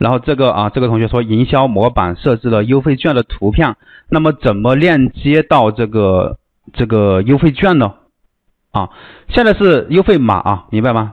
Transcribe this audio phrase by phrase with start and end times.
[0.00, 3.76] 然后这个啊，这个同学说营销模板设置了优惠券的图片，
[4.08, 6.38] 那么怎么链接到这个
[6.72, 7.92] 这个优惠券呢？
[8.70, 8.88] 啊，
[9.28, 11.12] 现在是优惠码啊，明白吗？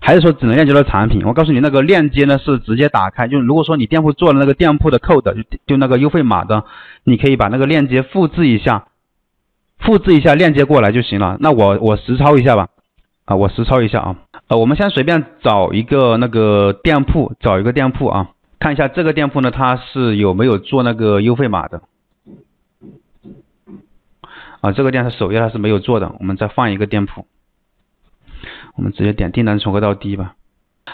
[0.00, 1.22] 还是说只能链接到产品？
[1.26, 6.64] 我告诉你，那个链接呢是直接打开，就如果说你店铺做了那个店铺的 code，就就那个优惠码的，
[7.04, 8.86] 你可以把那个链接复制一下，
[9.78, 11.36] 复制一下链接过来就行了。
[11.40, 12.68] 那我我实操一下吧，
[13.26, 14.16] 啊，我实操一下啊。
[14.46, 21.80] 呃，我们先随便找一个那个店铺，找一个店铺啊，看一下这个店铺呢，它是有没有做那个优惠码的？
[24.60, 27.26] 啊，这个店它首页它是没有做的，我们再换一个店铺，
[28.76, 30.34] 我们直接点订单从高到低吧。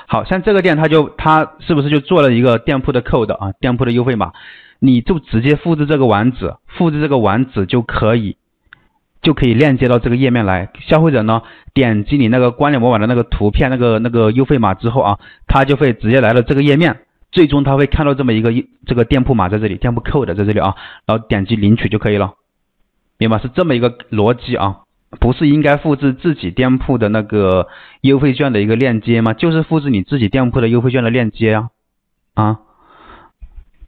[0.06, 4.32] 好像这个店它就它是不是就做了一个店铺的 code 啊，店铺的优惠码，
[4.78, 8.36] 你就直接复制这个网址，复制这个网址就可以。
[9.22, 11.42] 就可以链接到这个页面来，消费者呢
[11.74, 18.50] 点击你那个关联模板的那个图片，那个那个优惠码之后啊，他就会直接来到这个页面，最终他会看到这么一个
[18.86, 22.32] 这个店铺码在这里，店铺 code 在这里啊，然后点击领取就可以了，
[23.18, 24.78] 明白是这么一个逻辑啊，
[25.20, 27.68] 不是应该复制自己店铺的那个
[28.00, 29.34] 优惠券的一个链接吗？
[29.34, 31.68] 就是复制你自己店铺的优惠券的链接啊，
[32.32, 32.58] 啊，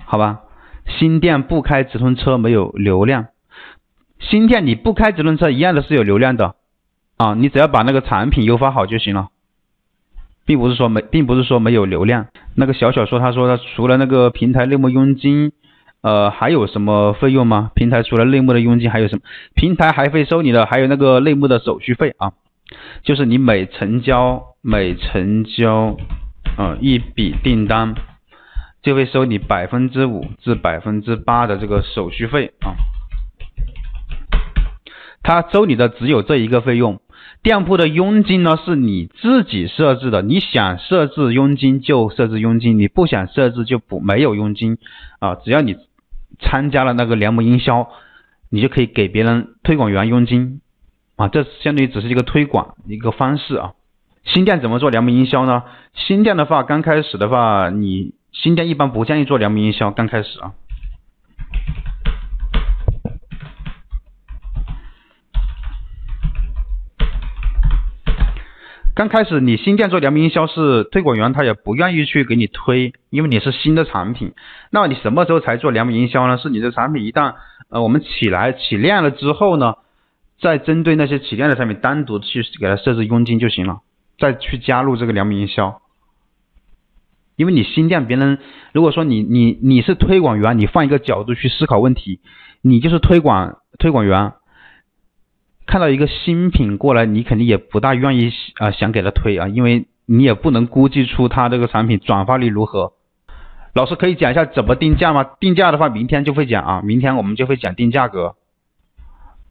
[0.04, 0.40] 好吧，
[0.86, 3.28] 新店不开直通车没有流量。
[4.30, 6.54] 新店你不开直通车一样的是有流量的
[7.16, 9.28] 啊，你只要把那个产品优化好就行了，
[10.46, 12.26] 并不是说没，并不是说没有流量。
[12.56, 15.52] 那个小小说他说他除了那个平台内幕佣金，
[16.00, 17.70] 呃，还有什么费用吗？
[17.74, 19.22] 平台除了内幕的佣金还有什么？
[19.54, 22.32] 平台还会收你的，还有那个内幕的手续费啊，
[23.02, 25.96] 就是你每成交每成交
[26.56, 27.94] 啊一笔订单，
[28.82, 32.74] 就会收你百分之五至百分之八的这个手续费啊。
[35.22, 37.00] 他收你的只有这一个费用，
[37.42, 44.78] 店铺的佣金呢是你自己设置的，你想设置佣金就设置佣金，你不想设置就不没有佣金
[45.20, 45.36] 啊。
[45.36, 45.76] 只要你
[46.40, 47.88] 参加了那个联盟营销，
[48.50, 50.60] 你就可以给别人推广员佣金
[51.16, 53.72] 啊，这相当于只是一个推广一个方式啊。
[54.24, 55.62] 新店怎么做联盟营销呢？
[55.94, 60.52] 新店的话，刚开始的话，你新店一般不建议做联盟营销，刚开始啊。
[68.94, 74.34] 刚开始你新店做良品营销是推广员他也不愿意去给你推，因为你是新的产品。
[74.70, 76.36] 那你什么时候才做良品营销呢？
[76.36, 77.36] 是你的产品一旦
[77.70, 79.76] 呃我们起来起量了之后呢，
[80.42, 83.80] 再针对那些起量的产品单独去给它设置佣金就行了，
[84.18, 85.80] 再去加入这个良品营销。
[87.36, 88.40] 因为你新店别人
[88.74, 92.20] 如果说你你你是推广员，你换一个角度去思考问题，
[92.60, 94.34] 你就是推广推广员。
[95.72, 102.92] 看到一个新品过来，你肯定也不大愿意啊，想给他推啊，因为你也不能估计出他这个产品转发率如何。
[103.72, 105.24] 老师可以讲一下怎么定价吗？
[105.40, 108.34] 定价的话，明天就会讲啊，明天我们就会讲定价格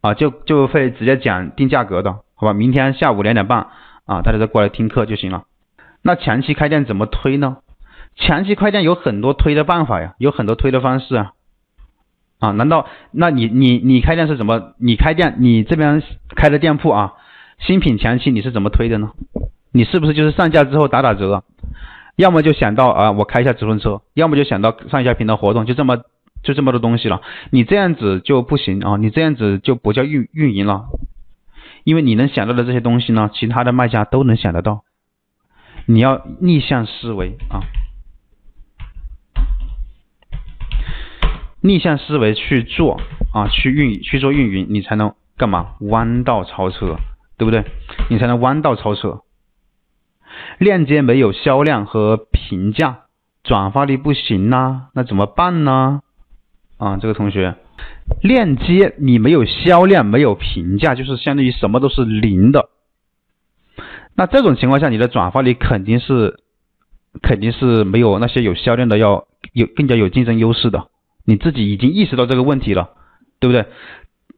[0.00, 2.52] 啊，就就会直接讲定价格的，好吧？
[2.52, 3.66] 明天下午两点半
[4.06, 5.42] 啊，大家再过来听课就行了。
[6.02, 7.56] 那前期开店怎么推呢？
[8.14, 11.32] 前期开店有很多推的办法呀，有很多推的方式啊。
[12.42, 12.50] 啊？
[12.50, 14.74] 难道那你你你开店是怎么？
[14.78, 16.02] 你开店你这边
[16.34, 17.14] 开的店铺啊，
[17.60, 19.12] 新品前期你是怎么推的呢？
[19.72, 21.44] 你是不是就是上架之后打打折？
[22.16, 25.98] 要么就想到啊，我开一下直通车，要么就想到上下平台活动，就这么
[26.42, 27.22] 就这么多东西了。
[27.50, 30.86] 你这样子就不行啊，你这样子就不叫运运营了，
[31.84, 34.82] 因为你能想到的这些东西呢，其他的卖家都能想得到。
[35.86, 37.62] 你要逆向思维啊。
[41.62, 43.00] 逆向思维去做
[43.32, 45.74] 啊，去运去做运营，你才能干嘛？
[45.80, 46.96] 弯道超车，
[47.38, 47.64] 对不对？
[48.10, 49.20] 你才能弯道超车。
[50.58, 53.02] 链接没有销量和评价，
[53.44, 56.00] 转发率不行呐，那怎么办呢？
[56.78, 57.54] 啊，这个同学，
[58.22, 62.70] 链接你没有销量，没有评价，就是相当于什么都是零的。
[64.16, 66.40] 那这种情况下，你的转发率肯定是
[67.22, 70.88] 肯定是没有那些有销量的要有更加有竞争优势的。
[71.24, 72.90] 你自己已经意识到这个问题了，
[73.40, 73.66] 对不对？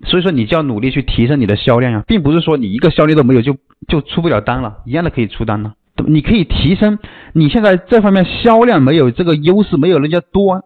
[0.07, 3.57] 所以说你就要努力去提升你的销量呀，并不是说你一个销量都没有就
[3.89, 5.75] 就出不了单了，一样的可以出单呢。
[6.07, 6.99] 你可以提升
[7.33, 10.65] 你现在这方面销量没有这个优势，没有人家多，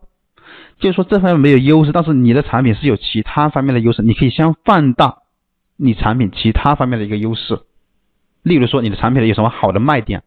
[0.80, 5.18] 就是说这方面没有优势，但是你的产品是有其他方面的优势，你可以先放大
[5.76, 7.60] 你产品其他方面的一个优势，
[8.42, 10.22] 例如说你的产品有什么好的卖点。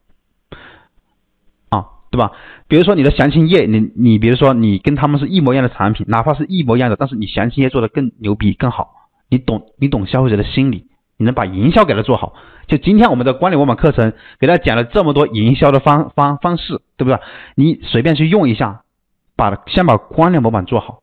[2.11, 2.33] 对吧？
[2.67, 8.91] 比如说你的详情页，你你比如说你跟他们是一模一样的产品，哪怕是一模一样的，但是你详情页做的更牛逼更好，
[9.29, 10.87] 你懂你懂消费者的心理，
[11.17, 12.33] 你能把营销给它做好。
[12.67, 17.17] 就今天我们的管理模板课程给大家讲了这么多营销的方方方式，对不对？
[17.55, 18.81] 你随便去用一下，
[19.35, 20.99] 把先把关联模板做好。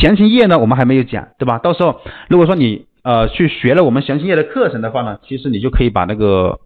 [0.00, 1.58] 详情页呢，我们还没有讲，对吧？
[1.58, 6.60] 到时候如果说你呃去学了我们详情页的课程的话呢，其实你就可以把那个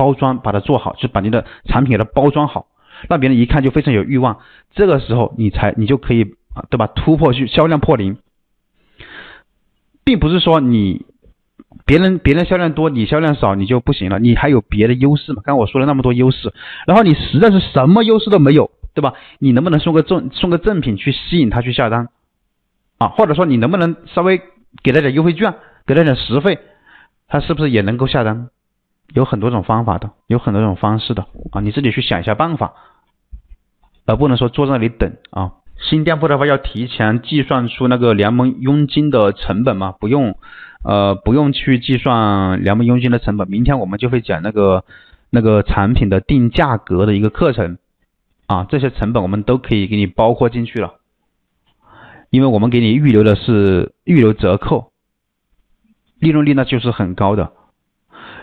[0.00, 2.68] 包装把它做好，就把你的产品给它包装好，
[3.10, 4.38] 让别人一看就非常有欲望。
[4.72, 6.22] 这个时候你才你就可以
[6.54, 6.86] 啊，对吧？
[6.86, 8.16] 突破去销量破零，
[10.04, 11.04] 并不是说你
[11.84, 15.42] 别人别人销量多，你销量少你就不行了，你还有别的优势嘛？
[15.44, 16.54] 刚刚我说了那么多优势，
[16.86, 18.70] 然后你实在是什么优势都没有。
[18.92, 19.14] 对吧？
[19.38, 22.08] 你能不能送个赠送个赠品去吸引他去下单
[22.98, 23.06] 啊？
[23.06, 24.42] 或者说你能不能稍微
[24.82, 25.54] 给他点优惠券，
[25.86, 26.58] 给他点实惠，
[27.28, 28.48] 他是不是也能够下单？
[29.14, 31.60] 有很多种方法的，有很多种方式的啊！
[31.60, 32.74] 你自己去想一下办法，
[34.06, 35.52] 而不能说坐在那里等啊。
[35.78, 39.94] 新店铺的话要提前计算出那个联盟佣金的成本吗？
[39.98, 40.36] 不用，
[40.84, 43.48] 呃，不用去计算联盟佣金的成本。
[43.48, 44.84] 明天我们就会讲那个
[45.30, 47.78] 那个产品的定价格的一个课程。
[48.46, 50.94] 啊，这些成本我们都可以给你包括进去了，
[52.30, 54.90] 因为我们给你预留的是预留折扣，
[56.18, 57.52] 利润率呢就是很高的。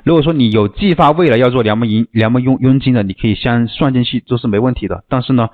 [0.07, 5.03] 如果说你有计划未来要做联盟营联盟佣佣金的，你可以先算进去都是没问题的。
[5.09, 5.49] 但是呢，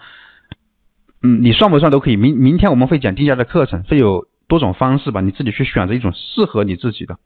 [1.23, 2.17] 嗯，你算不算都可以。
[2.17, 7.17] 明明天我们会讲定价的课程，会有多种方式吧，你自己去选择一种适合你自己的。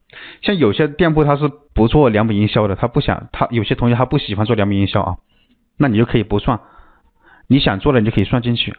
[0.42, 5.18] 像有些店铺他是不做联盟营销的，他不想他有些同学他不喜欢做联盟营销啊，
[5.78, 6.62] 那你就可以不算。
[7.50, 8.74] 你想做的，你就可以算进去。